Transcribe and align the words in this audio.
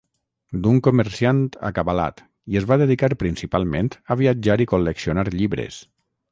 d'un 0.61 0.79
comerciant 0.87 1.41
acabalat 1.69 2.23
i 2.55 2.59
es 2.63 2.67
va 2.73 2.79
dedicar 2.85 3.11
principalment 3.27 3.93
a 4.15 4.21
viatjar 4.25 4.59
i 4.67 4.71
col·leccionar 4.75 5.31
llibres. 5.41 5.83